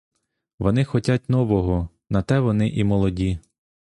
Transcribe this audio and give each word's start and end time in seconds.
Вони 0.59 0.83
хотять 0.85 1.29
нового, 1.29 1.89
на 2.09 2.21
те 2.21 2.39
вони 2.39 2.69
і 2.69 2.83
молоді. 2.83 3.39